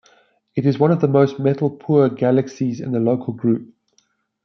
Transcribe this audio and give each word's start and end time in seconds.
It 0.55 0.65
is 0.65 0.79
one 0.79 0.89
of 0.89 0.99
the 0.99 1.07
most 1.07 1.37
metal-poor 1.37 2.09
galaxies 2.09 2.81
in 2.81 2.91
the 2.91 2.99
Local 2.99 3.33
group. 3.35 3.71